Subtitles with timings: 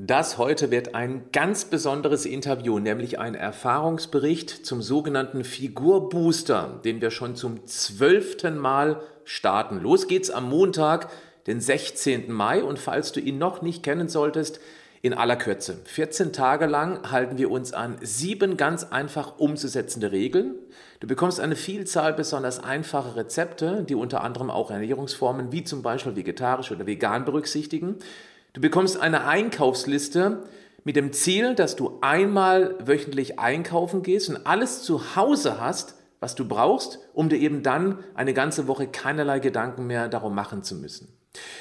[0.00, 7.10] Das heute wird ein ganz besonderes Interview, nämlich ein Erfahrungsbericht zum sogenannten Figurbooster, den wir
[7.10, 9.80] schon zum zwölften Mal starten.
[9.80, 11.08] Los geht's am Montag,
[11.48, 12.30] den 16.
[12.30, 14.60] Mai und falls du ihn noch nicht kennen solltest,
[15.02, 15.78] in aller Kürze.
[15.86, 20.54] 14 Tage lang halten wir uns an sieben ganz einfach umzusetzende Regeln.
[21.00, 26.14] Du bekommst eine Vielzahl besonders einfache Rezepte, die unter anderem auch Ernährungsformen wie zum Beispiel
[26.14, 27.96] vegetarisch oder vegan berücksichtigen.
[28.52, 30.44] Du bekommst eine Einkaufsliste
[30.84, 36.34] mit dem Ziel, dass du einmal wöchentlich einkaufen gehst und alles zu Hause hast, was
[36.34, 40.74] du brauchst, um dir eben dann eine ganze Woche keinerlei Gedanken mehr darum machen zu
[40.76, 41.14] müssen.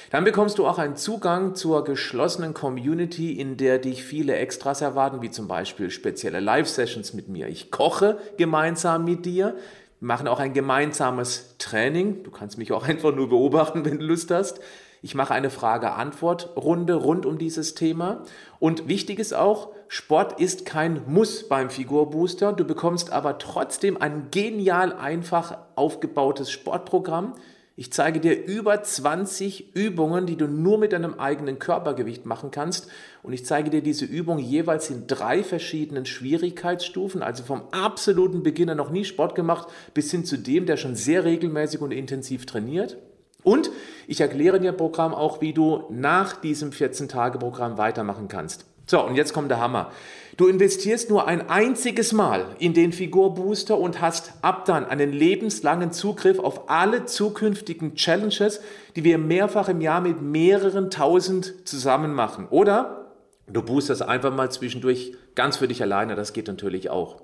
[0.10, 5.22] Dann bekommst du auch einen Zugang zur geschlossenen Community, in der dich viele Extras erwarten,
[5.22, 7.48] wie zum Beispiel spezielle Live-Sessions mit mir.
[7.48, 9.56] Ich koche gemeinsam mit dir.
[10.00, 12.24] Wir machen auch ein gemeinsames Training.
[12.24, 14.60] Du kannst mich auch einfach nur beobachten, wenn du Lust hast.
[15.02, 18.24] Ich mache eine Frage-Antwort-Runde rund um dieses Thema.
[18.60, 22.54] Und wichtig ist auch, Sport ist kein Muss beim Figurbooster.
[22.54, 27.36] Du bekommst aber trotzdem ein genial einfach aufgebautes Sportprogramm.
[27.80, 32.88] Ich zeige dir über 20 Übungen, die du nur mit deinem eigenen Körpergewicht machen kannst.
[33.22, 38.74] Und ich zeige dir diese Übungen jeweils in drei verschiedenen Schwierigkeitsstufen, also vom absoluten Beginner
[38.74, 42.98] noch nie Sport gemacht bis hin zu dem, der schon sehr regelmäßig und intensiv trainiert.
[43.44, 43.70] Und
[44.08, 48.66] ich erkläre dir im Programm auch, wie du nach diesem 14-Tage-Programm weitermachen kannst.
[48.88, 49.92] So, und jetzt kommt der Hammer.
[50.38, 55.92] Du investierst nur ein einziges Mal in den Figurbooster und hast ab dann einen lebenslangen
[55.92, 58.62] Zugriff auf alle zukünftigen Challenges,
[58.96, 62.48] die wir mehrfach im Jahr mit mehreren tausend zusammen machen.
[62.52, 63.08] Oder
[63.48, 67.16] du boosterst einfach mal zwischendurch ganz für dich alleine, das geht natürlich auch.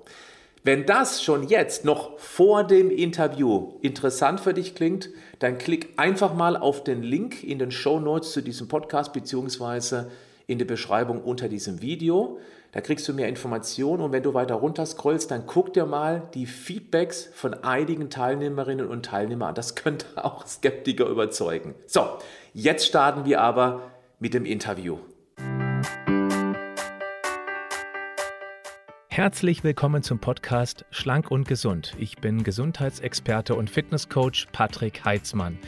[0.64, 6.34] Wenn das schon jetzt noch vor dem Interview interessant für dich klingt, dann klick einfach
[6.34, 10.10] mal auf den Link in den Show Notes zu diesem Podcast beziehungsweise
[10.46, 12.38] in der Beschreibung unter diesem Video.
[12.72, 16.28] Da kriegst du mehr Informationen und wenn du weiter runter scrollst, dann guck dir mal
[16.34, 19.54] die Feedbacks von einigen Teilnehmerinnen und Teilnehmern an.
[19.54, 21.74] Das könnte auch Skeptiker überzeugen.
[21.86, 22.06] So,
[22.52, 24.98] jetzt starten wir aber mit dem Interview.
[29.08, 31.94] Herzlich willkommen zum Podcast Schlank und Gesund.
[31.98, 35.60] Ich bin Gesundheitsexperte und Fitnesscoach Patrick Heitzmann.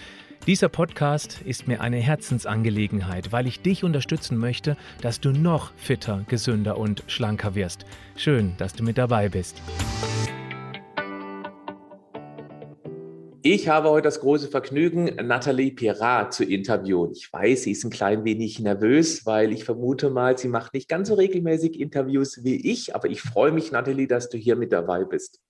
[0.47, 6.25] Dieser Podcast ist mir eine Herzensangelegenheit, weil ich dich unterstützen möchte, dass du noch fitter,
[6.29, 7.85] gesünder und schlanker wirst.
[8.15, 9.61] Schön, dass du mit dabei bist.
[13.43, 17.11] Ich habe heute das große Vergnügen, Nathalie Pirat zu interviewen.
[17.11, 20.89] Ich weiß, sie ist ein klein wenig nervös, weil ich vermute mal, sie macht nicht
[20.89, 22.95] ganz so regelmäßig Interviews wie ich.
[22.95, 25.41] Aber ich freue mich, Nathalie, dass du hier mit dabei bist.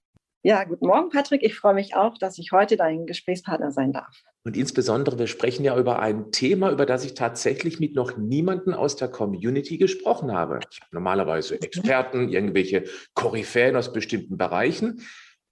[0.46, 1.42] Ja, guten Morgen, Patrick.
[1.42, 4.22] Ich freue mich auch, dass ich heute dein Gesprächspartner sein darf.
[4.44, 8.72] Und insbesondere, wir sprechen ja über ein Thema, über das ich tatsächlich mit noch niemanden
[8.72, 10.60] aus der Community gesprochen habe.
[10.70, 11.62] Ich habe normalerweise mhm.
[11.62, 12.84] Experten, irgendwelche
[13.14, 15.02] Koryphäen aus bestimmten Bereichen.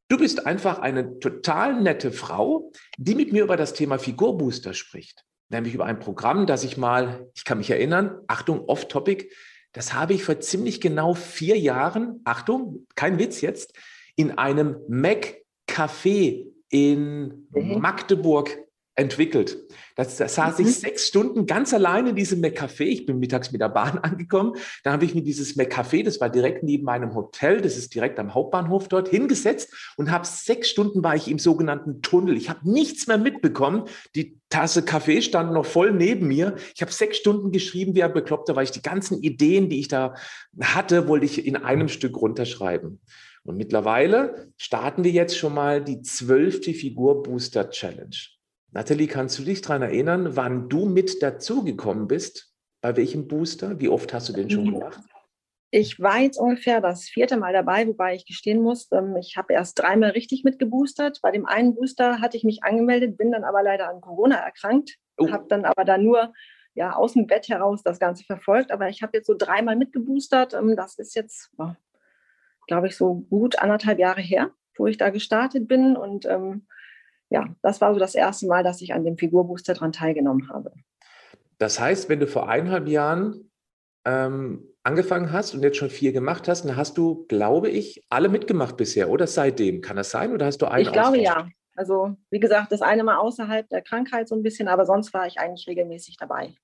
[0.06, 5.25] Du bist einfach eine total nette Frau, die mit mir über das Thema Figurbooster spricht.
[5.49, 9.28] Nämlich über ein Programm, das ich mal, ich kann mich erinnern, Achtung, off-topic,
[9.72, 13.76] das habe ich vor ziemlich genau vier Jahren, Achtung, kein Witz jetzt,
[14.17, 17.81] in einem Mac-Café in mhm.
[17.81, 18.65] Magdeburg
[18.97, 19.59] entwickelt.
[19.97, 20.71] Das, das saß ich mhm.
[20.71, 22.85] sechs Stunden ganz alleine in diesem McCafé.
[22.85, 24.55] Ich bin mittags mit der Bahn angekommen.
[24.83, 28.19] Dann habe ich mir dieses McCafé, das war direkt neben meinem Hotel, das ist direkt
[28.19, 32.37] am Hauptbahnhof dort, hingesetzt und habe sechs Stunden war ich im sogenannten Tunnel.
[32.37, 33.85] Ich habe nichts mehr mitbekommen.
[34.15, 36.55] Die Tasse Kaffee stand noch voll neben mir.
[36.75, 39.89] Ich habe sechs Stunden geschrieben wie ein Bekloppter, weil ich die ganzen Ideen, die ich
[39.89, 40.15] da
[40.61, 43.01] hatte, wollte ich in einem Stück runterschreiben.
[43.44, 48.16] Und mittlerweile starten wir jetzt schon mal die zwölfte Figur Booster Challenge.
[48.72, 52.53] Nathalie, kannst du dich daran erinnern, wann du mit dazugekommen bist?
[52.81, 53.78] Bei welchem Booster?
[53.78, 55.00] Wie oft hast du den schon gemacht?
[55.71, 59.55] Ich war jetzt ungefähr das vierte Mal dabei, wobei ich gestehen muss, ähm, ich habe
[59.55, 61.21] erst dreimal richtig mitgeboostert.
[61.21, 64.97] Bei dem einen Booster hatte ich mich angemeldet, bin dann aber leider an Corona erkrankt,
[65.19, 65.31] oh.
[65.31, 66.32] habe dann aber da nur
[66.75, 68.71] ja, aus dem Bett heraus das Ganze verfolgt.
[68.71, 70.55] Aber ich habe jetzt so dreimal mitgeboostert.
[70.55, 71.50] Ähm, das ist jetzt,
[72.66, 75.96] glaube ich, so gut anderthalb Jahre her, wo ich da gestartet bin.
[75.96, 76.66] Und ähm,
[77.31, 80.72] ja, das war so das erste Mal, dass ich an dem Figurbooster daran teilgenommen habe.
[81.58, 83.50] Das heißt, wenn du vor eineinhalb Jahren
[84.05, 88.28] ähm, angefangen hast und jetzt schon vier gemacht hast, dann hast du, glaube ich, alle
[88.28, 89.81] mitgemacht bisher, oder seitdem?
[89.81, 90.32] Kann das sein?
[90.32, 90.87] Oder hast du einen?
[90.87, 91.49] Ich glaube ja.
[91.76, 95.26] Also, wie gesagt, das eine Mal außerhalb der Krankheit so ein bisschen, aber sonst war
[95.26, 96.55] ich eigentlich regelmäßig dabei.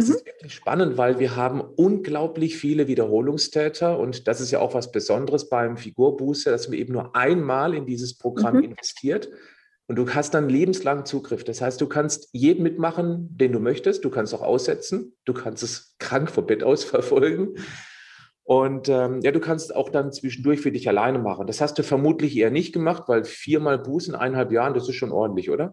[0.00, 0.14] Das mhm.
[0.14, 4.92] ist wirklich spannend, weil wir haben unglaublich viele Wiederholungstäter und das ist ja auch was
[4.92, 8.64] Besonderes beim Figurbooster, dass man eben nur einmal in dieses Programm mhm.
[8.64, 9.28] investiert
[9.88, 11.44] Und du hast dann lebenslang Zugriff.
[11.44, 14.04] Das heißt, du kannst jeden mitmachen, den du möchtest.
[14.04, 15.16] Du kannst auch aussetzen.
[15.26, 17.56] Du kannst es krank vom Bett aus verfolgen.
[18.44, 21.46] Und ähm, ja, du kannst auch dann zwischendurch für dich alleine machen.
[21.46, 24.94] Das hast du vermutlich eher nicht gemacht, weil viermal Bußen in eineinhalb Jahren, das ist
[24.94, 25.72] schon ordentlich, oder?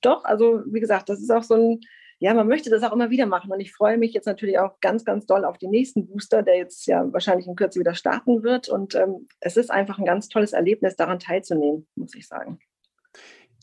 [0.00, 1.80] Doch, also wie gesagt, das ist auch so ein,
[2.22, 3.50] ja, man möchte das auch immer wieder machen.
[3.50, 6.56] Und ich freue mich jetzt natürlich auch ganz, ganz doll auf den nächsten Booster, der
[6.56, 8.68] jetzt ja wahrscheinlich in Kürze wieder starten wird.
[8.68, 12.60] Und ähm, es ist einfach ein ganz tolles Erlebnis, daran teilzunehmen, muss ich sagen.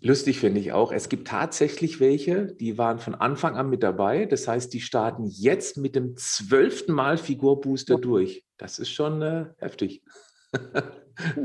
[0.02, 4.26] Lustig finde ich auch, es gibt tatsächlich welche, die waren von Anfang an mit dabei.
[4.26, 8.44] Das heißt, die starten jetzt mit dem zwölften Mal Figurbooster durch.
[8.58, 10.04] Das ist schon äh, heftig.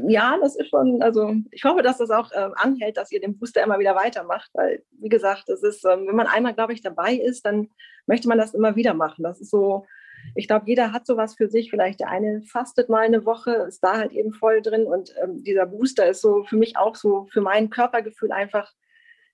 [0.08, 3.38] Ja, das ist schon, also ich hoffe, dass das auch äh, anhält, dass ihr den
[3.38, 6.82] Booster immer wieder weitermacht, weil, wie gesagt, es ist, ähm, wenn man einmal, glaube ich,
[6.82, 7.68] dabei ist, dann
[8.06, 9.22] möchte man das immer wieder machen.
[9.22, 9.86] Das ist so,
[10.34, 11.70] ich glaube, jeder hat sowas für sich.
[11.70, 14.84] Vielleicht der eine fastet mal eine Woche, ist da halt eben voll drin.
[14.84, 18.72] Und ähm, dieser Booster ist so für mich auch so, für mein Körpergefühl einfach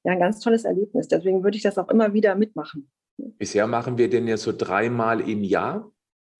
[0.04, 1.08] ja, ein ganz tolles Erlebnis.
[1.08, 2.90] Deswegen würde ich das auch immer wieder mitmachen.
[3.16, 5.90] Bisher machen wir den ja so dreimal im Jahr.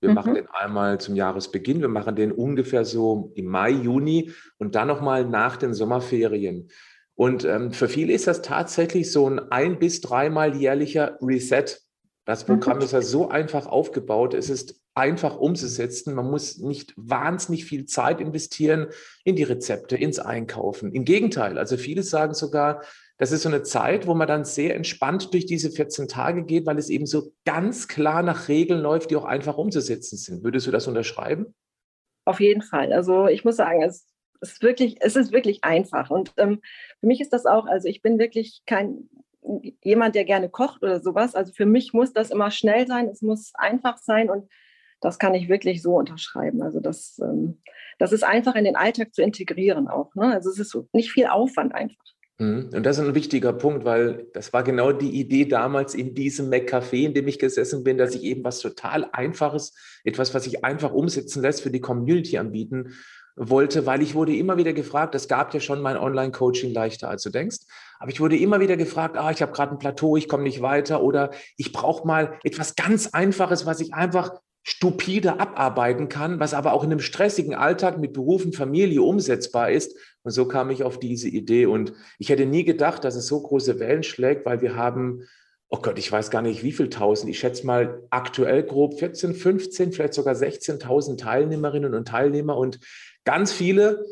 [0.01, 0.15] Wir mhm.
[0.15, 4.89] machen den einmal zum Jahresbeginn, wir machen den ungefähr so im Mai, Juni und dann
[4.89, 6.69] nochmal nach den Sommerferien.
[7.15, 11.65] Und ähm, für viele ist das tatsächlich so ein ein bis dreimal jährlicher Reset.
[12.25, 12.85] Das Programm mhm.
[12.85, 14.33] ist ja so einfach aufgebaut.
[14.35, 16.15] Es ist einfach umzusetzen.
[16.15, 18.89] Man muss nicht wahnsinnig viel Zeit investieren
[19.25, 20.93] in die Rezepte, ins Einkaufen.
[20.93, 22.83] Im Gegenteil, also viele sagen sogar,
[23.21, 26.65] das ist so eine Zeit, wo man dann sehr entspannt durch diese 14 Tage geht,
[26.65, 30.43] weil es eben so ganz klar nach Regeln läuft, die auch einfach umzusetzen sind.
[30.43, 31.55] Würdest du das unterschreiben?
[32.25, 32.95] Auf jeden Fall.
[32.95, 34.09] Also ich muss sagen, es
[34.41, 36.09] ist wirklich, es ist wirklich einfach.
[36.09, 36.63] Und ähm,
[37.01, 39.11] für mich ist das auch, also ich bin wirklich kein
[39.83, 41.35] jemand, der gerne kocht oder sowas.
[41.35, 44.51] Also für mich muss das immer schnell sein, es muss einfach sein und
[45.03, 46.63] das kann ich wirklich so unterschreiben.
[46.63, 47.61] Also das, ähm,
[47.99, 50.15] das ist einfach in den Alltag zu integrieren auch.
[50.15, 50.33] Ne?
[50.33, 52.03] Also es ist nicht viel Aufwand einfach.
[52.41, 52.71] Mhm.
[52.75, 56.51] Und das ist ein wichtiger Punkt, weil das war genau die Idee damals in diesem
[56.51, 60.65] McCafé, in dem ich gesessen bin, dass ich eben was total Einfaches, etwas, was sich
[60.65, 62.95] einfach umsetzen lässt, für die Community anbieten
[63.37, 67.23] wollte, weil ich wurde immer wieder gefragt, es gab ja schon mein Online-Coaching leichter, als
[67.23, 67.59] du denkst,
[67.99, 70.63] aber ich wurde immer wieder gefragt, ah, ich habe gerade ein Plateau, ich komme nicht
[70.63, 76.55] weiter oder ich brauche mal etwas ganz Einfaches, was ich einfach stupide abarbeiten kann, was
[76.55, 79.97] aber auch in einem stressigen Alltag mit Beruf und Familie umsetzbar ist.
[80.23, 81.67] Und so kam ich auf diese Idee.
[81.67, 85.27] Und ich hätte nie gedacht, dass es so große Wellen schlägt, weil wir haben,
[85.71, 89.35] oh Gott, ich weiß gar nicht, wie viel tausend, ich schätze mal aktuell grob 14,
[89.35, 92.81] 15, vielleicht sogar 16.000 Teilnehmerinnen und Teilnehmer und
[93.25, 94.05] ganz viele,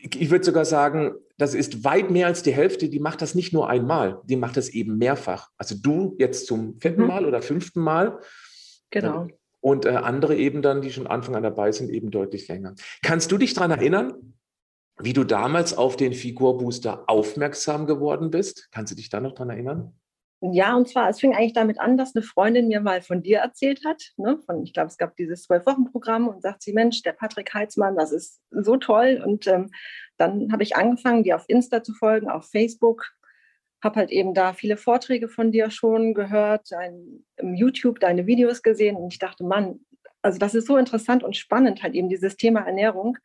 [0.00, 3.52] ich würde sogar sagen, das ist weit mehr als die Hälfte, die macht das nicht
[3.52, 5.50] nur einmal, die macht das eben mehrfach.
[5.56, 7.08] Also du jetzt zum vierten mhm.
[7.08, 8.18] Mal oder fünften Mal.
[8.90, 9.28] Genau
[9.62, 12.74] und äh, andere eben dann, die schon Anfang an dabei sind, eben deutlich länger.
[13.02, 14.34] Kannst du dich daran erinnern,
[15.00, 18.68] wie du damals auf den Figurbooster aufmerksam geworden bist?
[18.72, 19.94] Kannst du dich da noch daran erinnern?
[20.40, 23.38] Ja, und zwar, es fing eigentlich damit an, dass eine Freundin mir mal von dir
[23.38, 24.02] erzählt hat.
[24.16, 24.40] Ne?
[24.44, 28.10] Von, ich glaube, es gab dieses Zwölf-Wochen-Programm und sagt sie, Mensch, der Patrick Heitzmann, das
[28.10, 29.22] ist so toll.
[29.24, 29.70] Und ähm,
[30.16, 33.06] dann habe ich angefangen, dir auf Insta zu folgen, auf Facebook
[33.82, 38.62] habe halt eben da viele Vorträge von dir schon gehört, ein, im YouTube deine Videos
[38.62, 39.80] gesehen und ich dachte, Mann,
[40.22, 43.18] also das ist so interessant und spannend, halt eben dieses Thema Ernährung.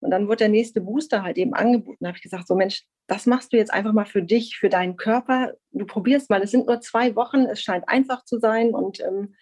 [0.00, 1.98] Und dann wurde der nächste Booster halt eben angeboten.
[2.00, 4.68] Da habe ich gesagt, so Mensch, das machst du jetzt einfach mal für dich, für
[4.68, 5.54] deinen Körper.
[5.70, 6.42] Du probierst mal.
[6.42, 7.46] Es sind nur zwei Wochen.
[7.46, 9.36] Es scheint einfach zu sein und ähm,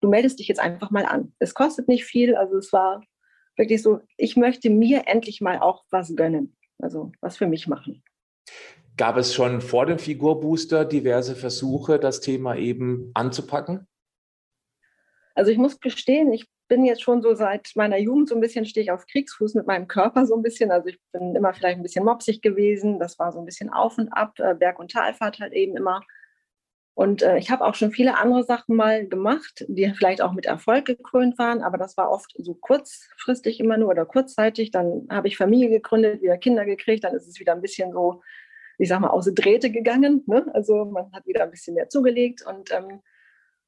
[0.00, 1.34] du meldest dich jetzt einfach mal an.
[1.38, 2.36] Es kostet nicht viel.
[2.36, 3.04] Also es war
[3.56, 6.56] wirklich so, ich möchte mir endlich mal auch was gönnen.
[6.78, 8.02] Also was für mich machen.
[8.98, 13.86] Gab es schon vor dem Figurbooster diverse Versuche, das Thema eben anzupacken?
[15.36, 18.66] Also ich muss gestehen, ich bin jetzt schon so seit meiner Jugend so ein bisschen,
[18.66, 20.72] stehe ich auf Kriegsfuß mit meinem Körper so ein bisschen.
[20.72, 22.98] Also ich bin immer vielleicht ein bisschen mopsig gewesen.
[22.98, 26.02] Das war so ein bisschen auf und ab, äh, Berg- und Talfahrt halt eben immer.
[26.94, 30.46] Und äh, ich habe auch schon viele andere Sachen mal gemacht, die vielleicht auch mit
[30.46, 34.72] Erfolg gekrönt waren, aber das war oft so kurzfristig immer nur oder kurzzeitig.
[34.72, 38.22] Dann habe ich Familie gegründet, wieder Kinder gekriegt, dann ist es wieder ein bisschen so
[38.78, 40.22] ich sag mal, aus der Drähte gegangen.
[40.26, 40.46] Ne?
[40.54, 42.44] Also man hat wieder ein bisschen mehr zugelegt.
[42.46, 43.00] Und ähm,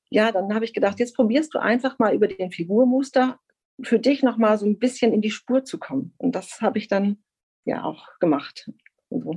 [0.09, 3.39] ja, dann habe ich gedacht, jetzt probierst du einfach mal über den Figurmuster
[3.83, 6.15] für dich nochmal so ein bisschen in die Spur zu kommen.
[6.19, 7.19] Und das habe ich dann
[7.65, 8.71] ja auch gemacht.
[9.11, 9.37] So.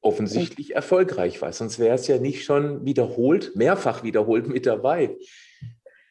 [0.00, 5.16] Offensichtlich und, erfolgreich, weil sonst wäre es ja nicht schon wiederholt, mehrfach wiederholt mit dabei.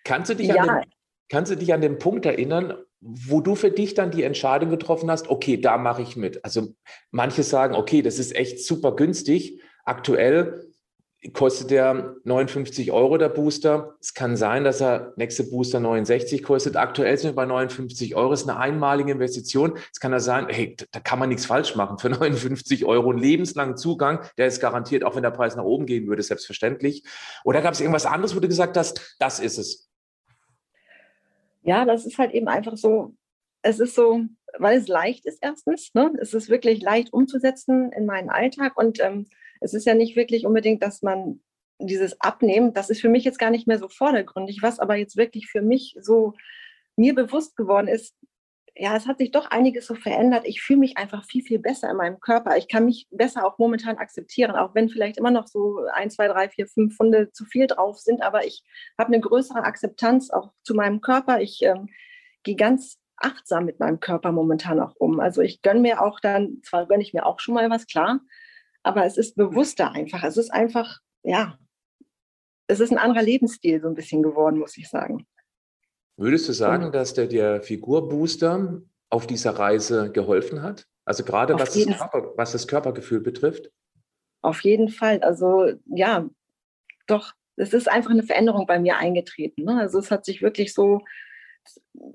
[0.03, 0.55] Kannst du dich, ja.
[0.55, 0.91] an, den,
[1.29, 2.75] kannst du dich an den Punkt erinnern,
[3.07, 6.43] wo du für dich dann die Entscheidung getroffen hast, okay, da mache ich mit.
[6.43, 6.73] Also
[7.11, 9.61] manche sagen, okay, das ist echt super günstig.
[9.83, 10.71] Aktuell
[11.33, 13.95] kostet der 59 Euro der Booster.
[14.01, 16.77] Es kann sein, dass er nächste Booster 69 kostet.
[16.77, 18.31] Aktuell sind wir bei 59 Euro.
[18.31, 19.77] Das ist eine einmalige Investition.
[19.93, 21.99] Es kann ja sein, hey, da kann man nichts falsch machen.
[21.99, 25.85] Für 59 Euro einen lebenslangen Zugang, der ist garantiert, auch wenn der Preis nach oben
[25.85, 27.03] gehen würde, selbstverständlich.
[27.43, 29.89] Oder gab es irgendwas anderes, wo du gesagt hast, das ist es?
[31.65, 33.15] Ja, das ist halt eben einfach so,
[33.63, 34.21] es ist so,
[34.59, 35.93] weil es leicht ist erstens.
[35.95, 36.13] Ne?
[36.21, 39.27] Es ist wirklich leicht umzusetzen in meinen Alltag und ähm,
[39.61, 41.41] es ist ja nicht wirklich unbedingt, dass man
[41.79, 45.17] dieses Abnehmen, das ist für mich jetzt gar nicht mehr so vordergründig, was aber jetzt
[45.17, 46.33] wirklich für mich so
[46.95, 48.15] mir bewusst geworden ist,
[48.77, 50.45] ja, es hat sich doch einiges so verändert.
[50.45, 52.57] Ich fühle mich einfach viel, viel besser in meinem Körper.
[52.57, 56.27] Ich kann mich besser auch momentan akzeptieren, auch wenn vielleicht immer noch so ein, zwei,
[56.27, 58.21] drei, vier, fünf Funde zu viel drauf sind.
[58.21, 58.63] Aber ich
[58.97, 61.39] habe eine größere Akzeptanz auch zu meinem Körper.
[61.39, 61.87] Ich ähm,
[62.43, 65.21] gehe ganz achtsam mit meinem Körper momentan auch um.
[65.21, 68.19] Also ich gönne mir auch dann, zwar gönne ich mir auch schon mal was, klar,
[68.83, 70.23] aber es ist bewusster einfach.
[70.25, 71.57] Es ist einfach, ja,
[72.67, 75.25] es ist ein anderer Lebensstil so ein bisschen geworden, muss ich sagen.
[76.17, 80.87] Würdest du sagen, dass der, der Figurbooster auf dieser Reise geholfen hat?
[81.03, 83.69] Also gerade was das, Körper, was das Körpergefühl betrifft?
[84.41, 85.19] Auf jeden Fall.
[85.21, 86.27] Also ja,
[87.07, 89.63] doch, es ist einfach eine Veränderung bei mir eingetreten.
[89.63, 89.79] Ne?
[89.79, 91.01] Also es hat sich wirklich so,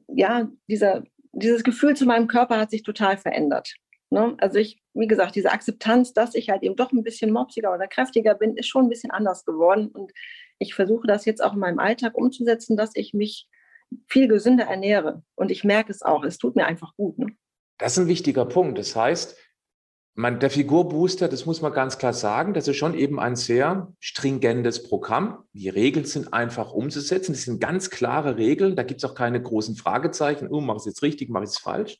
[0.08, 3.74] ja, dieser, dieses Gefühl zu meinem Körper hat sich total verändert.
[4.10, 4.34] Ne?
[4.38, 7.86] Also ich, wie gesagt, diese Akzeptanz, dass ich halt eben doch ein bisschen mopsiger oder
[7.86, 9.88] kräftiger bin, ist schon ein bisschen anders geworden.
[9.88, 10.12] Und
[10.58, 13.48] ich versuche das jetzt auch in meinem Alltag umzusetzen, dass ich mich
[14.06, 15.22] viel gesünder ernähre.
[15.34, 17.18] Und ich merke es auch, es tut mir einfach gut.
[17.18, 17.26] Ne?
[17.78, 18.78] Das ist ein wichtiger Punkt.
[18.78, 19.36] Das heißt,
[20.14, 23.92] man, der Figurbooster, das muss man ganz klar sagen, das ist schon eben ein sehr
[24.00, 25.44] stringentes Programm.
[25.52, 27.32] Die Regeln sind einfach umzusetzen.
[27.32, 28.76] Das sind ganz klare Regeln.
[28.76, 30.48] Da gibt es auch keine großen Fragezeichen.
[30.48, 31.98] Oh, mache ich es jetzt richtig, mache ich es falsch?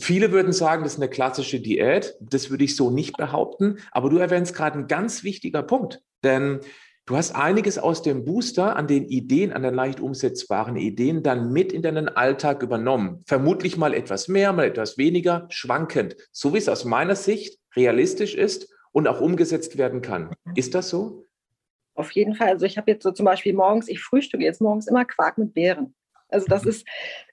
[0.00, 2.14] Viele würden sagen, das ist eine klassische Diät.
[2.20, 3.78] Das würde ich so nicht behaupten.
[3.90, 6.02] Aber du erwähnst gerade einen ganz wichtiger Punkt.
[6.22, 6.60] Denn
[7.06, 11.52] du hast einiges aus dem Booster an den Ideen, an den leicht umsetzbaren Ideen dann
[11.52, 13.22] mit in deinen Alltag übernommen.
[13.26, 16.16] Vermutlich mal etwas mehr, mal etwas weniger, schwankend.
[16.30, 20.30] So wie es aus meiner Sicht realistisch ist und auch umgesetzt werden kann.
[20.44, 20.52] Mhm.
[20.54, 21.26] Ist das so?
[21.94, 22.48] Auf jeden Fall.
[22.48, 25.52] Also ich habe jetzt so zum Beispiel morgens, ich frühstücke jetzt morgens immer Quark mit
[25.54, 25.94] Beeren.
[26.28, 26.86] Also das ist,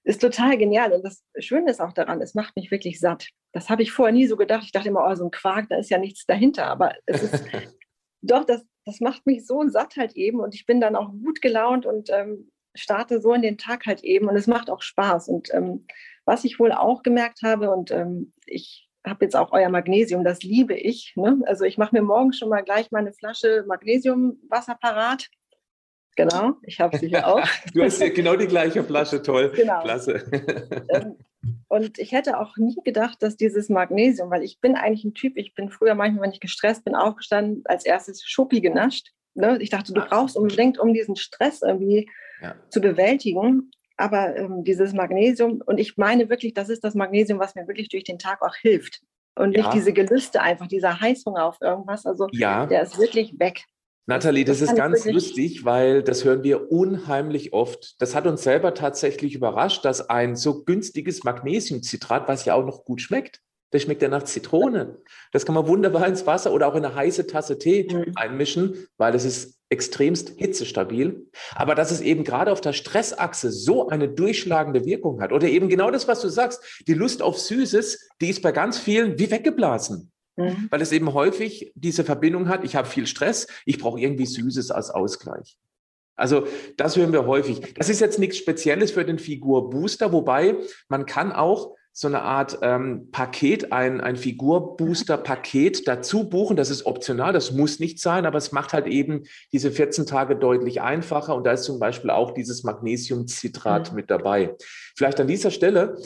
[0.04, 0.92] ist total genial.
[0.92, 3.30] Und das Schöne ist auch daran, es macht mich wirklich satt.
[3.54, 4.64] Das habe ich vorher nie so gedacht.
[4.66, 6.66] Ich dachte immer, oh, so ein Quark, da ist ja nichts dahinter.
[6.66, 7.44] Aber es ist
[8.22, 10.40] doch, das, das macht mich so satt halt eben.
[10.40, 14.04] Und ich bin dann auch gut gelaunt und ähm, starte so in den Tag halt
[14.04, 14.28] eben.
[14.28, 15.30] Und es macht auch Spaß.
[15.30, 15.86] Und ähm,
[16.26, 20.44] was ich wohl auch gemerkt habe, und ähm, ich habe jetzt auch euer Magnesium, das
[20.44, 21.14] liebe ich.
[21.16, 21.42] Ne?
[21.46, 25.30] Also ich mache mir morgen schon mal gleich meine Flasche Magnesiumwasser parat
[26.20, 27.40] Genau, ich habe sie hier auch.
[27.74, 29.54] du hast ja genau die gleiche Flasche, toll.
[29.56, 29.82] Genau.
[29.82, 30.24] Klasse.
[30.90, 31.16] Ähm,
[31.68, 35.38] und ich hätte auch nie gedacht, dass dieses Magnesium, weil ich bin eigentlich ein Typ,
[35.38, 39.12] ich bin früher manchmal, wenn ich gestresst bin, aufgestanden, als erstes Schuppi genascht.
[39.36, 39.58] Ne?
[39.62, 42.10] Ich dachte, du brauchst unbedingt, um diesen Stress irgendwie
[42.42, 42.56] ja.
[42.70, 43.72] zu bewältigen.
[43.96, 47.90] Aber ähm, dieses Magnesium, und ich meine wirklich, das ist das Magnesium, was mir wirklich
[47.90, 49.02] durch den Tag auch hilft.
[49.36, 49.62] Und ja.
[49.62, 52.06] nicht diese Gelüste einfach, dieser Heißhunger auf irgendwas.
[52.06, 52.66] Also ja.
[52.66, 53.64] der ist wirklich weg.
[54.10, 58.02] Nathalie, das, das ist ganz lustig, weil das hören wir unheimlich oft.
[58.02, 62.86] Das hat uns selber tatsächlich überrascht, dass ein so günstiges Magnesiumcitrat, was ja auch noch
[62.86, 63.40] gut schmeckt,
[63.70, 64.98] das schmeckt ja nach Zitrone.
[65.32, 68.14] Das kann man wunderbar ins Wasser oder auch in eine heiße Tasse Tee mhm.
[68.16, 71.28] einmischen, weil es ist extremst hitzestabil.
[71.54, 75.70] Aber dass es eben gerade auf der Stressachse so eine durchschlagende Wirkung hat oder eben
[75.70, 79.30] genau das, was du sagst, die Lust auf Süßes, die ist bei ganz vielen wie
[79.30, 80.12] weggeblasen.
[80.40, 80.68] Mhm.
[80.70, 84.72] Weil es eben häufig diese Verbindung hat, ich habe viel Stress, ich brauche irgendwie Süßes
[84.72, 85.58] als Ausgleich.
[86.16, 87.74] Also das hören wir häufig.
[87.76, 90.58] Das ist jetzt nichts Spezielles für den Figurbooster, wobei
[90.90, 96.56] man kann auch so eine Art ähm, Paket, ein, ein Figurbooster-Paket dazu buchen.
[96.56, 100.36] Das ist optional, das muss nicht sein, aber es macht halt eben diese 14 Tage
[100.36, 101.36] deutlich einfacher.
[101.36, 103.96] Und da ist zum Beispiel auch dieses Magnesiumcitrat mhm.
[103.96, 104.56] mit dabei.
[104.96, 105.98] Vielleicht an dieser Stelle,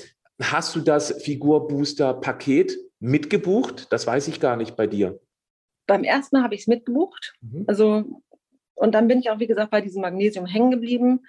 [0.41, 3.91] hast du das Figurbooster-Paket mitgebucht?
[3.91, 5.19] Das weiß ich gar nicht bei dir.
[5.85, 7.33] Beim ersten Mal habe ich es mitgebucht.
[7.41, 7.65] Mhm.
[7.67, 8.21] Also,
[8.75, 11.25] und dann bin ich auch, wie gesagt, bei diesem Magnesium hängen geblieben.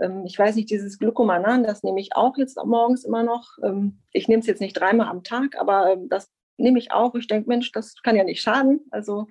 [0.00, 3.58] Ähm, ich weiß nicht, dieses Glucomanan, das nehme ich auch jetzt morgens immer noch.
[3.62, 7.14] Ähm, ich nehme es jetzt nicht dreimal am Tag, aber ähm, das nehme ich auch.
[7.16, 8.80] Ich denke, Mensch, das kann ja nicht schaden.
[8.92, 9.26] Also,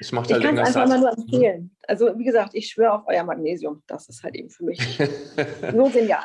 [0.00, 1.76] ich halt kann es einfach mal nur empfehlen.
[1.88, 3.82] Also wie gesagt, ich schwöre auf euer Magnesium.
[3.88, 4.78] Das ist halt eben für mich
[5.72, 6.22] so genial.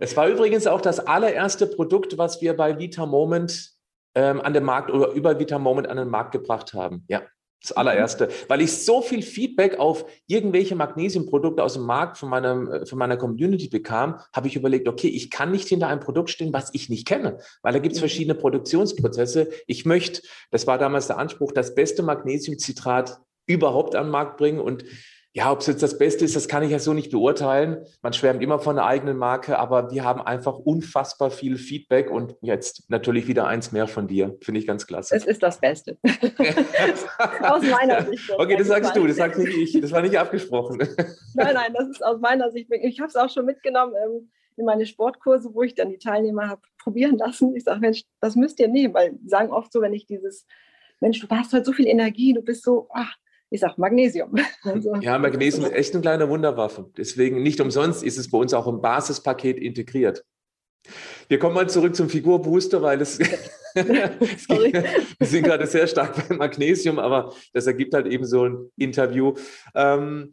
[0.00, 3.75] Es war übrigens auch das allererste Produkt, was wir bei Vita Moment
[4.16, 7.04] ähm, an den Markt oder über Vita Moment an den Markt gebracht haben.
[7.06, 7.22] Ja,
[7.62, 8.28] das allererste.
[8.48, 12.98] Weil ich so viel Feedback auf irgendwelche Magnesiumprodukte aus dem Markt von, meinem, äh, von
[12.98, 16.70] meiner Community bekam, habe ich überlegt, okay, ich kann nicht hinter einem Produkt stehen, was
[16.72, 18.04] ich nicht kenne, weil da gibt es mhm.
[18.04, 19.50] verschiedene Produktionsprozesse.
[19.66, 24.60] Ich möchte, das war damals der Anspruch, das beste Magnesiumcitrat überhaupt an den Markt bringen.
[24.60, 24.84] Und
[25.36, 27.84] ja, ob es jetzt das Beste ist, das kann ich ja so nicht beurteilen.
[28.00, 32.36] Man schwärmt immer von der eigenen Marke, aber wir haben einfach unfassbar viel Feedback und
[32.40, 34.38] jetzt natürlich wieder eins mehr von dir.
[34.40, 35.14] Finde ich ganz klasse.
[35.14, 35.98] Es ist das Beste.
[37.42, 38.30] aus meiner Sicht.
[38.38, 39.78] Okay, das sagst du, das sagst nicht ich.
[39.78, 40.78] Das war nicht abgesprochen.
[41.34, 42.70] nein, nein, das ist aus meiner Sicht.
[42.72, 46.48] Ich habe es auch schon mitgenommen ähm, in meine Sportkurse, wo ich dann die Teilnehmer
[46.48, 47.54] habe probieren lassen.
[47.54, 50.46] Ich sage, Mensch, das müsst ihr nehmen, weil die sagen oft so, wenn ich dieses,
[51.02, 53.16] Mensch, du hast heute so viel Energie, du bist so, ach,
[53.50, 54.34] ich sage Magnesium.
[54.62, 56.90] Also, ja, Magnesium ist echt eine kleine Wunderwaffe.
[56.96, 60.24] Deswegen nicht umsonst ist es bei uns auch im Basispaket integriert.
[61.28, 64.84] Wir kommen mal zurück zum Figurbooster, weil es, wir
[65.20, 69.34] sind gerade sehr stark beim Magnesium, aber das ergibt halt eben so ein Interview.
[69.74, 70.32] Ähm,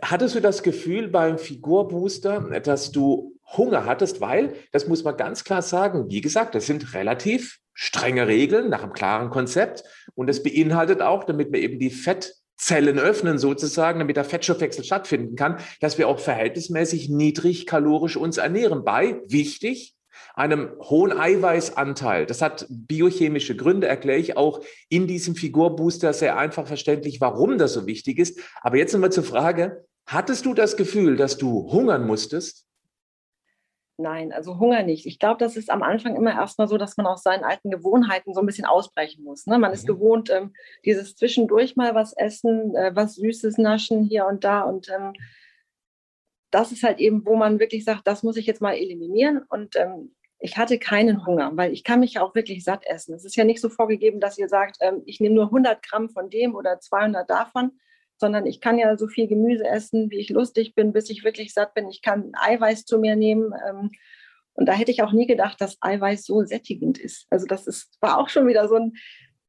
[0.00, 5.44] hattest du das Gefühl beim Figurbooster, dass du Hunger hattest, weil, das muss man ganz
[5.44, 10.42] klar sagen, wie gesagt, das sind relativ strenge Regeln nach einem klaren Konzept und es
[10.42, 15.58] beinhaltet auch, damit wir eben die Fett Zellen öffnen sozusagen, damit der Fettstoffwechsel stattfinden kann,
[15.80, 18.84] dass wir auch verhältnismäßig niedrig kalorisch uns ernähren.
[18.84, 19.96] Bei, wichtig,
[20.36, 22.24] einem hohen Eiweißanteil.
[22.24, 27.72] Das hat biochemische Gründe, erkläre ich auch in diesem Figurbooster sehr einfach verständlich, warum das
[27.72, 28.38] so wichtig ist.
[28.60, 32.66] Aber jetzt nochmal zur Frage, hattest du das Gefühl, dass du hungern musstest?
[33.98, 35.06] Nein, also Hunger nicht.
[35.06, 38.32] Ich glaube, das ist am Anfang immer erstmal so, dass man aus seinen alten Gewohnheiten
[38.34, 39.46] so ein bisschen ausbrechen muss.
[39.46, 39.58] Ne?
[39.58, 39.74] Man mhm.
[39.74, 44.62] ist gewohnt, ähm, dieses zwischendurch mal was essen, äh, was Süßes naschen hier und da.
[44.62, 45.12] Und ähm,
[46.50, 49.42] das ist halt eben, wo man wirklich sagt, das muss ich jetzt mal eliminieren.
[49.48, 53.14] Und ähm, ich hatte keinen Hunger, weil ich kann mich ja auch wirklich satt essen.
[53.14, 56.08] Es ist ja nicht so vorgegeben, dass ihr sagt, ähm, ich nehme nur 100 Gramm
[56.08, 57.72] von dem oder 200 davon,
[58.22, 61.52] sondern ich kann ja so viel Gemüse essen, wie ich lustig bin, bis ich wirklich
[61.52, 61.88] satt bin.
[61.90, 63.52] Ich kann Eiweiß zu mir nehmen.
[63.68, 63.90] Ähm,
[64.54, 67.26] und da hätte ich auch nie gedacht, dass Eiweiß so sättigend ist.
[67.30, 68.92] Also das ist, war auch schon wieder so ein,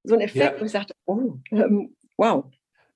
[0.03, 0.59] so ein Effekt, ja.
[0.59, 2.45] wo ich sagte, oh, ähm, wow.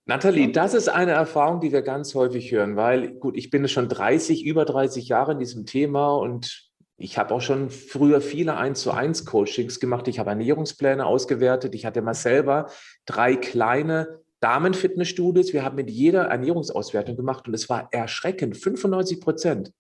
[0.06, 3.88] Nathalie, das ist eine Erfahrung, die wir ganz häufig hören, weil, gut, ich bin schon
[3.88, 8.82] 30, über 30 Jahre in diesem Thema und ich habe auch schon früher viele 1
[8.82, 10.08] zu 1 Coachings gemacht.
[10.08, 11.76] Ich habe Ernährungspläne ausgewertet.
[11.76, 12.72] Ich hatte mal selber
[13.06, 18.58] drei kleine Damenfitnessstudios, wir haben mit jeder Ernährungsauswertung gemacht und es war erschreckend.
[18.58, 19.74] 95 Prozent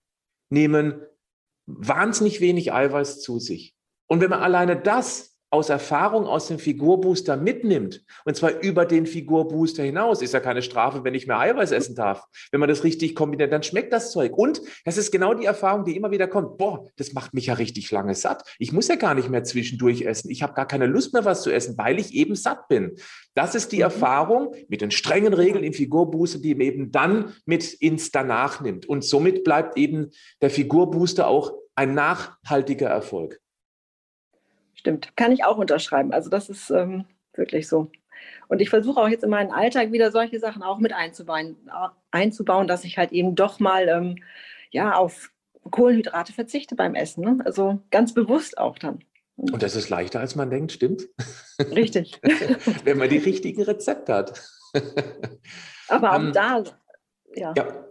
[0.49, 1.01] nehmen
[1.67, 3.75] wahnsinnig wenig Eiweiß zu sich.
[4.07, 9.05] Und wenn man alleine das aus Erfahrung aus dem Figurbooster mitnimmt, und zwar über den
[9.05, 12.25] Figurbooster hinaus, ist ja keine Strafe, wenn ich mehr Eiweiß essen darf.
[12.51, 14.37] Wenn man das richtig kombiniert, dann schmeckt das Zeug.
[14.37, 16.57] Und das ist genau die Erfahrung, die immer wieder kommt.
[16.57, 18.43] Boah, das macht mich ja richtig lange satt.
[18.59, 20.29] Ich muss ja gar nicht mehr zwischendurch essen.
[20.29, 22.97] Ich habe gar keine Lust mehr, was zu essen, weil ich eben satt bin.
[23.33, 23.83] Das ist die mhm.
[23.83, 28.85] Erfahrung mit den strengen Regeln im Figurbooster, die man eben dann mit ins Danach nimmt.
[28.85, 33.39] Und somit bleibt eben der Figurbooster auch ein nachhaltiger Erfolg.
[34.87, 36.13] Stimmt, kann ich auch unterschreiben.
[36.13, 37.91] Also das ist ähm, wirklich so.
[38.47, 41.57] Und ich versuche auch jetzt in meinen Alltag wieder solche Sachen auch mit einzubauen,
[42.11, 44.15] einzubauen dass ich halt eben doch mal ähm,
[44.71, 45.29] ja, auf
[45.69, 47.25] Kohlenhydrate verzichte beim Essen.
[47.25, 47.39] Ne?
[47.43, 48.99] Also ganz bewusst auch dann.
[49.35, 51.09] Und das ist leichter, als man denkt, stimmt?
[51.59, 52.21] Richtig.
[52.85, 54.41] Wenn man die richtigen Rezepte hat.
[55.89, 56.63] Aber auch ähm, da,
[57.35, 57.53] ja.
[57.57, 57.85] ja.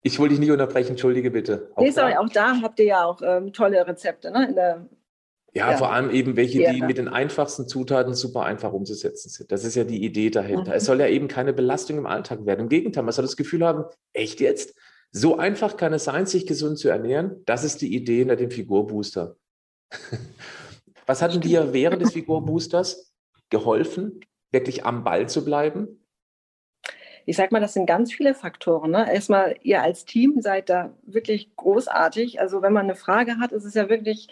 [0.00, 1.70] Ich wollte dich nicht unterbrechen, entschuldige bitte.
[1.74, 2.20] Auch nee, sorry, da.
[2.20, 4.48] auch da habt ihr ja auch ähm, tolle Rezepte ne?
[4.48, 4.88] in der
[5.56, 9.50] ja, ja, vor allem eben welche, die mit den einfachsten Zutaten super einfach umzusetzen sind.
[9.50, 10.72] Das ist ja die Idee dahinter.
[10.72, 10.76] Mhm.
[10.76, 12.60] Es soll ja eben keine Belastung im Alltag werden.
[12.60, 14.74] Im Gegenteil, man soll das Gefühl haben, echt jetzt?
[15.12, 17.42] So einfach kann es sein, sich gesund zu ernähren.
[17.46, 19.36] Das ist die Idee hinter dem Figurbooster.
[21.06, 23.14] Was hat dir während des Figurboosters
[23.48, 26.04] geholfen, wirklich am Ball zu bleiben?
[27.24, 28.90] Ich sag mal, das sind ganz viele Faktoren.
[28.90, 29.10] Ne?
[29.10, 32.40] Erstmal, ihr als Team seid da wirklich großartig.
[32.40, 34.28] Also wenn man eine Frage hat, ist es ja wirklich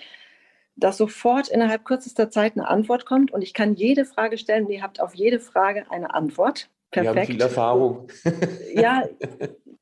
[0.76, 4.72] dass sofort innerhalb kürzester Zeit eine Antwort kommt und ich kann jede Frage stellen und
[4.72, 6.68] ihr habt auf jede Frage eine Antwort.
[6.90, 7.14] Perfekt.
[7.14, 8.08] Wir haben viel Erfahrung.
[8.74, 9.04] Ja,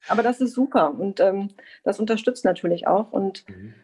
[0.08, 1.48] aber das ist super und ähm,
[1.84, 3.12] das unterstützt natürlich auch.
[3.12, 3.74] Und mhm.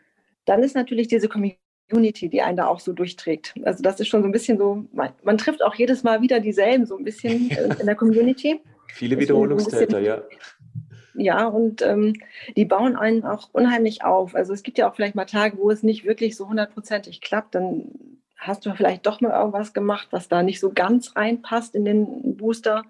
[0.44, 3.54] dann ist natürlich diese Community, die einen da auch so durchträgt.
[3.64, 6.40] Also das ist schon so ein bisschen so, man, man trifft auch jedes Mal wieder
[6.40, 8.60] dieselben so ein bisschen in der Community.
[8.88, 10.22] Viele Wiederholungstäter, ja
[11.18, 12.14] ja, und ähm,
[12.56, 14.34] die bauen einen auch unheimlich auf.
[14.34, 17.54] Also es gibt ja auch vielleicht mal Tage, wo es nicht wirklich so hundertprozentig klappt,
[17.54, 17.90] dann
[18.36, 22.36] hast du vielleicht doch mal irgendwas gemacht, was da nicht so ganz reinpasst in den
[22.36, 22.84] Booster.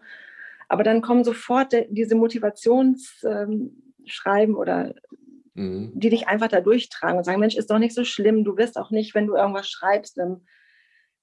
[0.69, 3.65] Aber dann kommen sofort diese Motivationsschreiben
[4.55, 4.95] ähm, oder
[5.55, 5.93] mhm.
[5.95, 8.45] die dich einfach da durchtragen und sagen, Mensch, ist doch nicht so schlimm.
[8.45, 10.43] Du wirst auch nicht, wenn du irgendwas schreibst, ähm,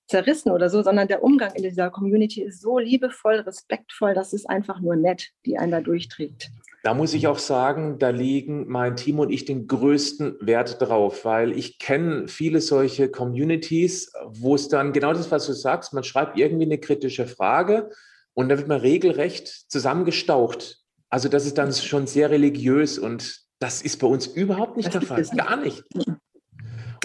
[0.07, 4.47] zerrissen oder so, sondern der Umgang in dieser Community ist so liebevoll, respektvoll, das ist
[4.49, 6.51] einfach nur nett, die einen da durchträgt.
[6.85, 11.25] Da muss ich auch sagen, da legen mein Team und ich den größten Wert drauf,
[11.25, 16.03] weil ich kenne viele solche Communities, wo es dann genau das, was du sagst, man
[16.03, 17.89] schreibt irgendwie eine kritische Frage
[18.35, 20.83] und da wird man regelrecht zusammengestaucht.
[21.09, 24.99] Also das ist dann schon sehr religiös und das ist bei uns überhaupt nicht das
[24.99, 25.23] der Fall.
[25.35, 25.83] Gar nicht.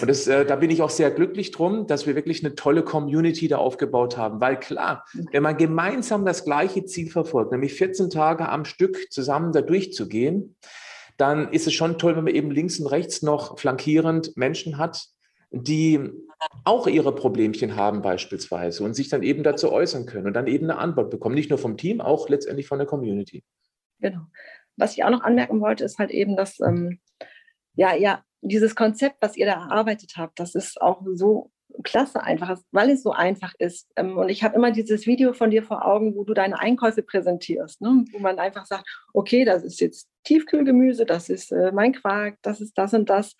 [0.01, 2.83] Und das, äh, da bin ich auch sehr glücklich drum, dass wir wirklich eine tolle
[2.83, 4.41] Community da aufgebaut haben.
[4.41, 9.51] Weil klar, wenn man gemeinsam das gleiche Ziel verfolgt, nämlich 14 Tage am Stück zusammen
[9.51, 10.55] da durchzugehen,
[11.17, 15.05] dann ist es schon toll, wenn man eben links und rechts noch flankierend Menschen hat,
[15.51, 15.99] die
[16.63, 20.69] auch ihre Problemchen haben beispielsweise und sich dann eben dazu äußern können und dann eben
[20.69, 21.35] eine Antwort bekommen.
[21.35, 23.43] Nicht nur vom Team, auch letztendlich von der Community.
[23.99, 24.21] Genau.
[24.77, 26.99] Was ich auch noch anmerken wollte, ist halt eben, dass ähm,
[27.75, 31.51] ja, ja, dieses Konzept, was ihr da erarbeitet habt, das ist auch so
[31.83, 33.89] klasse einfach, weil es so einfach ist.
[33.95, 37.01] Ähm, und ich habe immer dieses Video von dir vor Augen, wo du deine Einkäufe
[37.01, 38.05] präsentierst, ne?
[38.11, 42.61] wo man einfach sagt, okay, das ist jetzt Tiefkühlgemüse, das ist äh, mein Quark, das
[42.61, 43.35] ist das und das.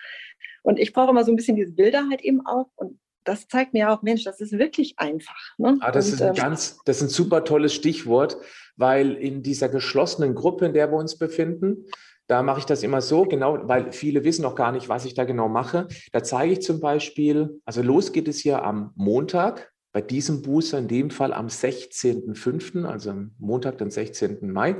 [0.63, 2.69] Und ich brauche immer so ein bisschen diese Bilder halt eben auch.
[2.75, 5.39] Und das zeigt mir auch, Mensch, das ist wirklich einfach.
[5.57, 5.77] Ne?
[5.81, 8.37] Ah, das und, ist ein ähm, ganz, das ist ein super tolles Stichwort,
[8.75, 11.85] weil in dieser geschlossenen Gruppe, in der wir uns befinden,
[12.31, 15.13] da mache ich das immer so, genau, weil viele wissen noch gar nicht, was ich
[15.13, 15.89] da genau mache.
[16.13, 20.77] Da zeige ich zum Beispiel, also los geht es hier am Montag, bei diesem Booster
[20.77, 24.49] in dem Fall am 16.05., also am Montag, den 16.
[24.49, 24.77] Mai.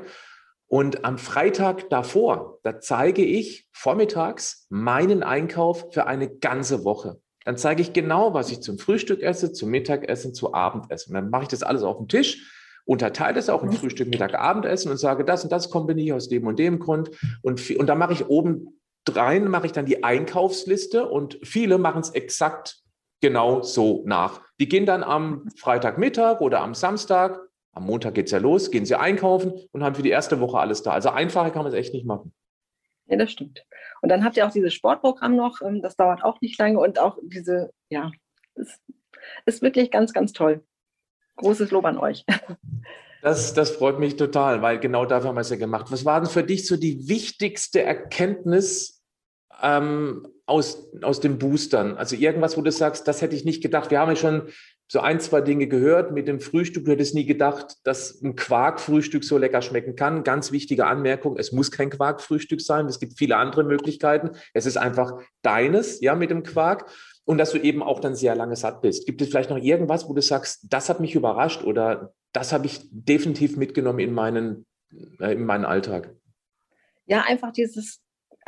[0.68, 7.20] Und am Freitag davor, da zeige ich vormittags meinen Einkauf für eine ganze Woche.
[7.44, 11.14] Dann zeige ich genau, was ich zum Frühstück esse, zum Mittagessen, zu Abendessen.
[11.14, 12.61] Dann mache ich das alles auf dem Tisch
[12.92, 16.28] unterteile es auch in Frühstück, Mittag, Abendessen und sage, das und das kombiniere ich aus
[16.28, 17.10] dem und dem Grund.
[17.42, 22.02] Und, und da mache ich oben rein, mache ich dann die Einkaufsliste und viele machen
[22.02, 22.82] es exakt
[23.22, 24.42] genau so nach.
[24.60, 27.40] Die gehen dann am Freitagmittag oder am Samstag,
[27.72, 30.60] am Montag geht es ja los, gehen sie einkaufen und haben für die erste Woche
[30.60, 30.92] alles da.
[30.92, 32.34] Also einfacher kann man es echt nicht machen.
[33.06, 33.66] Ja, das stimmt.
[34.02, 37.00] Und dann habt ihr auch dieses Sportprogramm noch, ähm, das dauert auch nicht lange und
[37.00, 38.12] auch diese, ja,
[38.56, 38.82] es
[39.46, 40.62] ist wirklich ganz, ganz toll
[41.42, 42.26] großes Lob an euch.
[43.22, 45.92] Das, das freut mich total, weil genau dafür haben wir es ja gemacht.
[45.92, 49.04] Was war denn für dich so die wichtigste Erkenntnis
[49.62, 51.98] ähm, aus, aus den Boostern?
[51.98, 53.92] Also irgendwas, wo du sagst, das hätte ich nicht gedacht.
[53.92, 54.50] Wir haben ja schon
[54.92, 56.84] so ein, zwei Dinge gehört mit dem Frühstück.
[56.84, 60.26] Du hättest nie gedacht, dass ein Quarkfrühstück so lecker schmecken kann.
[60.26, 62.88] Ganz wichtige Anmerkung, es muss kein Quarkfrühstück sein.
[62.88, 64.32] Es gibt viele andere Möglichkeiten.
[64.54, 66.92] Es ist einfach deines, ja, mit dem Quark
[67.24, 69.06] und dass du eben auch dann sehr lange satt bist.
[69.06, 72.66] Gibt es vielleicht noch irgendwas, wo du sagst, das hat mich überrascht oder das habe
[72.66, 74.66] ich definitiv mitgenommen in meinen,
[75.22, 76.14] äh, in meinen Alltag?
[77.06, 78.02] Ja, einfach dieses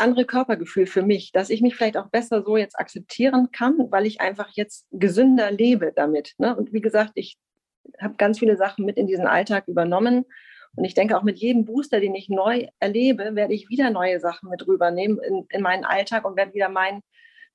[0.03, 4.05] andere Körpergefühl für mich, dass ich mich vielleicht auch besser so jetzt akzeptieren kann, weil
[4.05, 6.33] ich einfach jetzt gesünder lebe damit.
[6.37, 6.55] Ne?
[6.55, 7.37] Und wie gesagt, ich
[7.99, 10.25] habe ganz viele Sachen mit in diesen Alltag übernommen.
[10.75, 14.19] Und ich denke, auch mit jedem Booster, den ich neu erlebe, werde ich wieder neue
[14.19, 17.01] Sachen mit rübernehmen in, in meinen Alltag und werde wieder meinen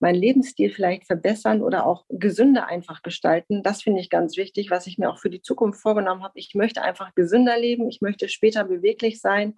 [0.01, 3.63] meinen Lebensstil vielleicht verbessern oder auch gesünder einfach gestalten.
[3.63, 6.39] Das finde ich ganz wichtig, was ich mir auch für die Zukunft vorgenommen habe.
[6.39, 7.89] Ich möchte einfach gesünder leben.
[7.89, 9.55] Ich möchte später beweglich sein.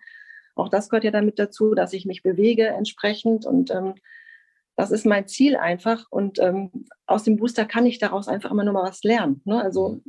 [0.54, 3.46] Auch das gehört ja damit dazu, dass ich mich bewege entsprechend.
[3.46, 3.94] Und ähm,
[4.76, 6.06] das ist mein Ziel einfach.
[6.10, 9.42] Und ähm, aus dem Booster kann ich daraus einfach immer nur mal was lernen.
[9.44, 9.60] Ne?
[9.60, 10.00] Also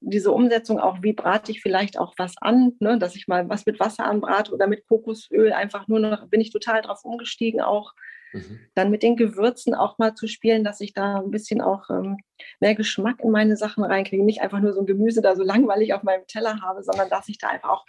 [0.00, 2.98] diese Umsetzung auch, wie brate ich vielleicht auch was an, ne?
[2.98, 6.50] dass ich mal was mit Wasser anbrate oder mit Kokosöl, einfach nur noch, bin ich
[6.50, 7.92] total drauf umgestiegen auch.
[8.32, 8.60] Mhm.
[8.74, 12.18] Dann mit den Gewürzen auch mal zu spielen, dass ich da ein bisschen auch ähm,
[12.60, 14.24] mehr Geschmack in meine Sachen reinkriege.
[14.24, 17.28] Nicht einfach nur so ein Gemüse da so langweilig auf meinem Teller habe, sondern dass
[17.28, 17.84] ich da einfach auch,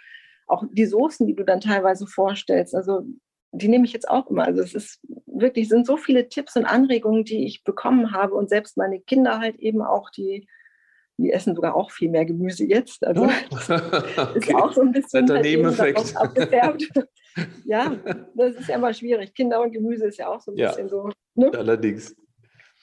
[0.48, 3.02] auch die Soßen, die du dann teilweise vorstellst, also
[3.52, 4.44] die nehme ich jetzt auch immer.
[4.44, 8.50] Also es ist wirklich, sind so viele Tipps und Anregungen, die ich bekommen habe und
[8.50, 10.46] selbst meine Kinder halt eben auch, die
[11.18, 13.04] die essen sogar auch viel mehr Gemüse jetzt.
[13.04, 14.38] Also okay.
[14.38, 16.16] ist auch so ein bisschen der Nebeneffekt.
[16.16, 16.88] abgefärbt.
[17.64, 17.96] ja,
[18.34, 19.34] das ist ja immer schwierig.
[19.34, 21.10] Kinder und Gemüse ist ja auch so ein ja, bisschen so.
[21.34, 21.50] Ne?
[21.54, 22.16] Allerdings.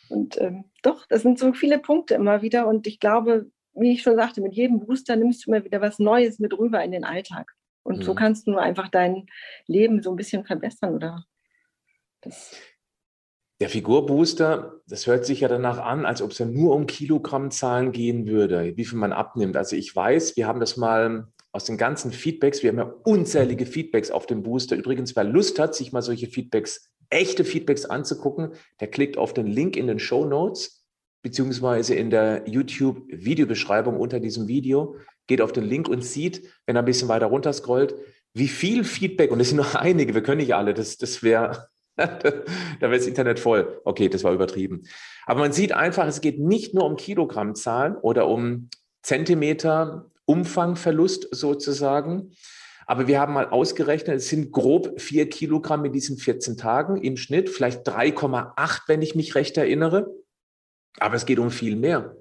[0.10, 2.68] Und ähm, doch, das sind so viele Punkte immer wieder.
[2.68, 5.98] Und ich glaube, wie ich schon sagte, mit jedem Booster nimmst du immer wieder was
[5.98, 7.55] Neues mit rüber in den Alltag.
[7.86, 8.02] Und mhm.
[8.02, 9.28] so kannst du nur einfach dein
[9.68, 11.24] Leben so ein bisschen verbessern oder
[12.22, 12.56] das.
[13.62, 17.94] Der Figurbooster, das hört sich ja danach an, als ob es ja nur um Kilogrammzahlen
[17.94, 19.56] gehen würde, wie viel man abnimmt.
[19.56, 23.66] Also ich weiß, wir haben das mal aus den ganzen Feedbacks, wir haben ja unzählige
[23.66, 24.76] Feedbacks auf dem Booster.
[24.76, 29.48] Übrigens, wer Lust hat, sich mal solche Feedbacks, echte Feedbacks anzugucken, der klickt auf den
[29.48, 30.86] Link in den Show Notes
[31.22, 36.82] beziehungsweise in der YouTube-Videobeschreibung unter diesem Video, geht auf den Link und sieht, wenn er
[36.82, 37.96] ein bisschen weiter runter scrollt,
[38.34, 41.70] wie viel Feedback, und es sind nur einige, wir können nicht alle, das, das wäre,
[41.96, 42.12] da
[42.82, 43.82] wäre das Internet voll.
[43.86, 44.84] Okay, das war übertrieben.
[45.26, 48.70] Aber man sieht einfach, es geht nicht nur um Kilogrammzahlen oder um
[49.02, 52.32] Zentimeter Umfangverlust sozusagen.
[52.88, 57.18] Aber wir haben mal ausgerechnet, es sind grob vier Kilogramm in diesen 14 Tagen im
[57.18, 60.14] Schnitt, vielleicht 3,8, wenn ich mich recht erinnere.
[61.00, 62.16] Aber es geht um viel mehr.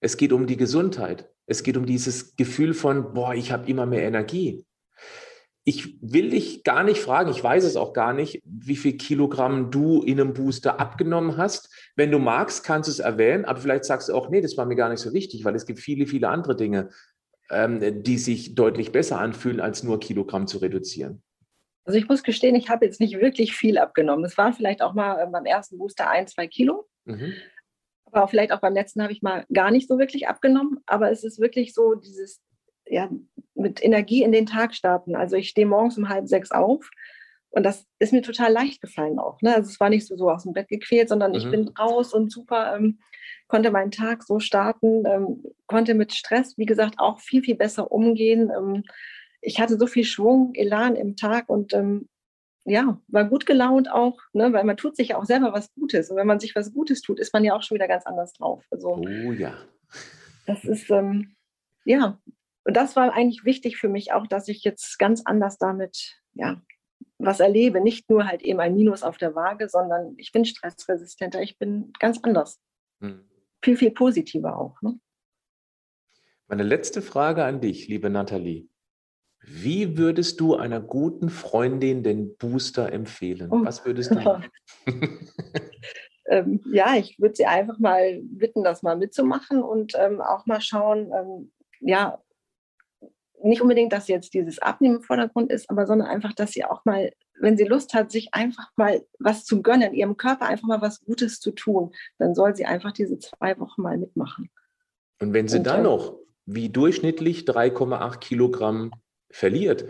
[0.00, 1.30] Es geht um die Gesundheit.
[1.46, 4.64] Es geht um dieses Gefühl von, boah, ich habe immer mehr Energie.
[5.64, 9.72] Ich will dich gar nicht fragen, ich weiß es auch gar nicht, wie viel Kilogramm
[9.72, 11.72] du in einem Booster abgenommen hast.
[11.96, 14.64] Wenn du magst, kannst du es erwähnen, aber vielleicht sagst du auch, nee, das war
[14.64, 16.90] mir gar nicht so wichtig, weil es gibt viele, viele andere Dinge,
[17.50, 21.22] ähm, die sich deutlich besser anfühlen, als nur Kilogramm zu reduzieren.
[21.84, 24.24] Also ich muss gestehen, ich habe jetzt nicht wirklich viel abgenommen.
[24.24, 26.88] Es waren vielleicht auch mal äh, beim ersten Booster ein, zwei Kilo.
[27.04, 27.32] Mhm.
[28.16, 30.78] Aber vielleicht auch beim letzten habe ich mal gar nicht so wirklich abgenommen.
[30.86, 32.40] Aber es ist wirklich so dieses
[32.88, 33.10] ja,
[33.54, 35.16] mit Energie in den Tag starten.
[35.16, 36.88] Also ich stehe morgens um halb sechs auf
[37.50, 39.40] und das ist mir total leicht gefallen auch.
[39.42, 39.54] Ne?
[39.54, 41.36] Also es war nicht so, so aus dem Bett gequält, sondern mhm.
[41.38, 42.98] ich bin raus und super, ähm,
[43.48, 47.90] konnte meinen Tag so starten, ähm, konnte mit Stress, wie gesagt, auch viel, viel besser
[47.90, 48.50] umgehen.
[48.56, 48.84] Ähm,
[49.40, 52.08] ich hatte so viel Schwung, Elan im Tag und ähm,
[52.66, 54.52] ja, war gut gelaunt auch, ne?
[54.52, 56.10] weil man tut sich ja auch selber was Gutes.
[56.10, 58.32] Und wenn man sich was Gutes tut, ist man ja auch schon wieder ganz anders
[58.32, 58.64] drauf.
[58.70, 59.56] Also, oh ja.
[60.46, 61.36] Das ist, ähm,
[61.84, 62.18] ja,
[62.64, 66.60] und das war eigentlich wichtig für mich auch, dass ich jetzt ganz anders damit, ja,
[67.18, 67.80] was erlebe.
[67.80, 71.92] Nicht nur halt eben ein Minus auf der Waage, sondern ich bin stressresistenter, ich bin
[72.00, 72.60] ganz anders.
[73.00, 73.28] Hm.
[73.62, 74.82] Viel, viel positiver auch.
[74.82, 74.98] Ne?
[76.48, 78.68] Meine letzte Frage an dich, liebe Nathalie.
[79.46, 83.48] Wie würdest du einer guten Freundin den Booster empfehlen?
[83.50, 83.64] Oh.
[83.64, 84.42] Was würdest du
[86.26, 90.60] ähm, ja, ich würde sie einfach mal bitten, das mal mitzumachen und ähm, auch mal
[90.60, 92.20] schauen, ähm, ja,
[93.42, 96.84] nicht unbedingt, dass jetzt dieses Abnehmen im Vordergrund ist, aber sondern einfach, dass sie auch
[96.84, 100.80] mal, wenn sie Lust hat, sich einfach mal was zu gönnen, ihrem Körper einfach mal
[100.80, 104.50] was Gutes zu tun, dann soll sie einfach diese zwei Wochen mal mitmachen.
[105.20, 108.90] Und wenn sie Und, dann äh, noch wie durchschnittlich 3,8 Kilogramm
[109.30, 109.84] verliert,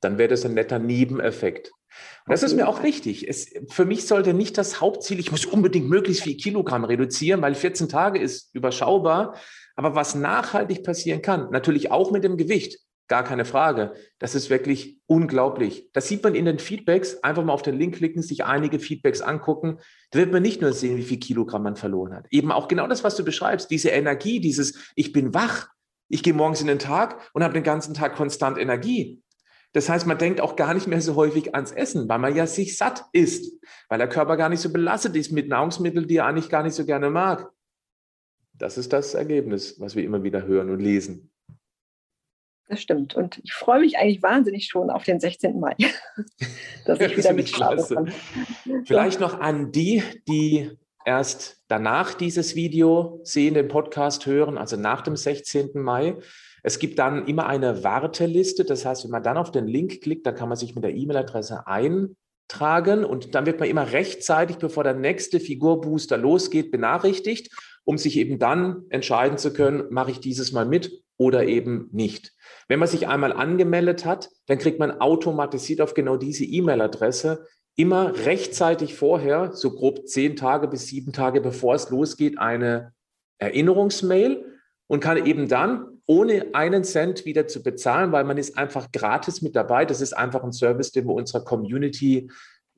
[0.00, 1.72] dann wäre das ein netter Nebeneffekt.
[2.26, 3.28] Und das ist mir auch wichtig.
[3.28, 7.54] Es, für mich sollte nicht das Hauptziel, ich muss unbedingt möglichst viel Kilogramm reduzieren, weil
[7.54, 9.36] 14 Tage ist überschaubar.
[9.74, 13.94] Aber was nachhaltig passieren kann, natürlich auch mit dem Gewicht, Gar keine Frage.
[14.18, 15.88] Das ist wirklich unglaublich.
[15.94, 17.22] Das sieht man in den Feedbacks.
[17.24, 19.78] Einfach mal auf den Link klicken, sich einige Feedbacks angucken.
[20.10, 22.26] Da wird man nicht nur sehen, wie viel Kilogramm man verloren hat.
[22.30, 23.70] Eben auch genau das, was du beschreibst.
[23.70, 25.68] Diese Energie, dieses Ich bin wach.
[26.08, 29.22] Ich gehe morgens in den Tag und habe den ganzen Tag konstant Energie.
[29.72, 32.46] Das heißt, man denkt auch gar nicht mehr so häufig ans Essen, weil man ja
[32.46, 33.52] sich satt isst,
[33.88, 36.74] weil der Körper gar nicht so belastet ist mit Nahrungsmitteln, die er eigentlich gar nicht
[36.74, 37.50] so gerne mag.
[38.54, 41.30] Das ist das Ergebnis, was wir immer wieder hören und lesen.
[42.66, 43.14] Das stimmt.
[43.14, 45.58] Und ich freue mich eigentlich wahnsinnig schon auf den 16.
[45.60, 45.76] Mai,
[46.86, 48.12] dass ich wieder mit kann.
[48.84, 50.70] Vielleicht noch an die, die
[51.04, 55.70] erst danach dieses Video sehen, den Podcast hören, also nach dem 16.
[55.74, 56.16] Mai.
[56.62, 58.64] Es gibt dann immer eine Warteliste.
[58.64, 60.94] Das heißt, wenn man dann auf den Link klickt, dann kann man sich mit der
[60.94, 67.52] E-Mail-Adresse eintragen und dann wird man immer rechtzeitig, bevor der nächste Figurbooster losgeht, benachrichtigt,
[67.84, 72.32] um sich eben dann entscheiden zu können, mache ich dieses Mal mit oder eben nicht.
[72.68, 77.46] Wenn man sich einmal angemeldet hat, dann kriegt man automatisiert auf genau diese E-Mail-Adresse
[77.78, 82.92] immer rechtzeitig vorher, so grob zehn Tage bis sieben Tage bevor es losgeht, eine
[83.38, 84.44] Erinnerungsmail
[84.88, 89.42] und kann eben dann ohne einen Cent wieder zu bezahlen, weil man ist einfach gratis
[89.42, 89.84] mit dabei.
[89.84, 92.28] Das ist einfach ein Service, den wir unserer Community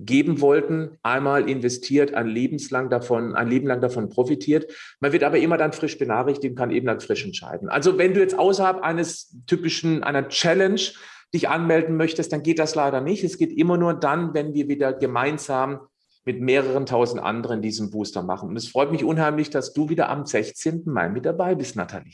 [0.01, 4.71] geben wollten, einmal investiert, ein lebenslang davon, ein Leben lang davon profitiert.
[5.01, 7.71] Man wird aber immer dann frisch benachrichtigt und kann eben dann frisch entscheiden.
[7.71, 10.81] Also wenn du jetzt außerhalb eines typischen, einer Challenge
[11.35, 13.25] dich anmelden möchtest, dann geht das leider nicht.
[13.25, 15.81] Es geht immer nur dann, wenn wir wieder gemeinsam
[16.25, 18.51] mit mehreren tausend anderen diesen Booster machen.
[18.51, 20.83] Und es freut mich unheimlich, dass du wieder am 16.
[20.87, 22.13] Mai mit dabei bist, Nathalie.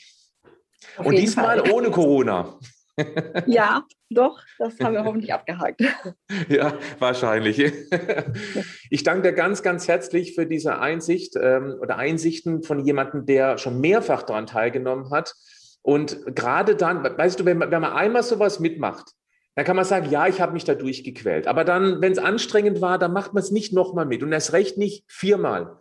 [0.96, 1.72] Auf und diesmal Fall.
[1.72, 2.58] ohne Corona.
[3.46, 5.82] Ja, doch, das haben wir hoffentlich abgehakt.
[6.48, 7.58] Ja, wahrscheinlich.
[8.90, 13.58] Ich danke dir ganz, ganz herzlich für diese Einsicht ähm, oder Einsichten von jemandem, der
[13.58, 15.34] schon mehrfach daran teilgenommen hat.
[15.86, 19.12] Und gerade dann, weißt du, wenn man, wenn man einmal sowas mitmacht,
[19.54, 21.46] dann kann man sagen, ja, ich habe mich da durchgequält.
[21.46, 24.52] Aber dann, wenn es anstrengend war, dann macht man es nicht nochmal mit und erst
[24.52, 25.78] recht nicht viermal.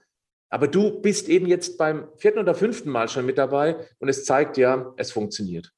[0.49, 4.23] Aber du bist eben jetzt beim vierten oder fünften Mal schon mit dabei und es
[4.23, 5.73] zeigt ja, es funktioniert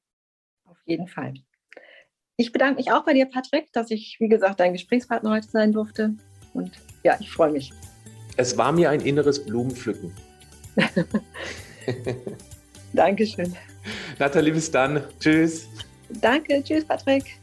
[0.88, 1.34] jeden Fall.
[2.36, 5.72] Ich bedanke mich auch bei dir, Patrick, dass ich, wie gesagt, dein Gesprächspartner heute sein
[5.72, 6.14] durfte.
[6.54, 6.72] Und
[7.04, 7.72] ja, ich freue mich.
[8.36, 10.12] Es war mir ein inneres Blumenpflücken.
[12.92, 13.54] Dankeschön.
[14.18, 15.02] Nathalie, bis dann.
[15.20, 15.68] Tschüss.
[16.20, 16.62] Danke.
[16.62, 17.38] Tschüss, Patrick.